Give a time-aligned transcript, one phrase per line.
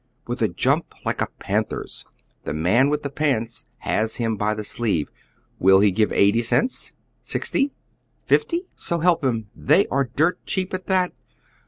[0.25, 2.05] With a jump like a panther's,
[2.43, 5.11] the man with the pants has him by the sleeve.
[5.59, 6.91] Will he give eighty cents?
[7.21, 7.71] Sixty?
[8.25, 8.63] Fifty?
[8.75, 11.13] So help him, they are dirt cheap at that.